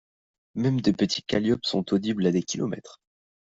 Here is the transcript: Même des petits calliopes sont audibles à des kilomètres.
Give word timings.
Même 0.55 0.81
des 0.81 0.93
petits 0.93 1.21
calliopes 1.21 1.67
sont 1.67 1.93
audibles 1.93 2.25
à 2.25 2.31
des 2.31 2.41
kilomètres. 2.41 2.99